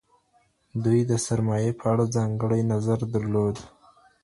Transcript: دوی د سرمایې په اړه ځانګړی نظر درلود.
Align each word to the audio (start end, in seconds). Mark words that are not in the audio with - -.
دوی 0.83 0.99
د 1.09 1.11
سرمایې 1.25 1.71
په 1.79 1.85
اړه 1.91 2.05
ځانګړی 2.15 2.61
نظر 2.73 2.99
درلود. 3.13 3.55